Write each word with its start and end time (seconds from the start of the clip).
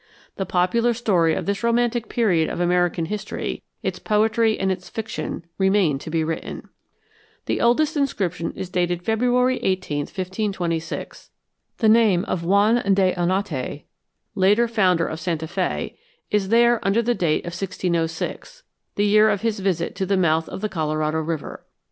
The 0.37 0.47
popular 0.47 0.95
story 0.95 1.35
of 1.35 1.45
this 1.45 1.63
romantic 1.63 2.09
period 2.09 2.49
of 2.49 2.59
American 2.59 3.05
history, 3.05 3.61
its 3.83 3.99
poetry 3.99 4.57
and 4.59 4.71
its 4.71 4.89
fiction 4.89 5.45
remain 5.59 5.99
to 5.99 6.09
be 6.09 6.23
written. 6.23 6.69
The 7.45 7.61
oldest 7.61 7.95
inscription 7.95 8.51
is 8.55 8.71
dated 8.71 9.03
February 9.03 9.57
18, 9.59 9.99
1526. 10.07 11.29
The 11.77 11.87
name 11.87 12.25
of 12.25 12.43
Juan 12.43 12.81
de 12.95 13.13
Oñate, 13.13 13.83
later 14.33 14.67
founder 14.67 15.05
of 15.05 15.19
Santa 15.19 15.45
Fé, 15.45 15.95
is 16.31 16.49
there 16.49 16.79
under 16.81 17.03
date 17.03 17.41
of 17.41 17.53
1606, 17.53 18.63
the 18.95 19.05
year 19.05 19.29
of 19.29 19.41
his 19.41 19.59
visit 19.59 19.93
to 19.97 20.07
the 20.07 20.17
mouth 20.17 20.49
of 20.49 20.61
the 20.61 20.69
Colorado 20.69 21.19
River. 21.19 21.63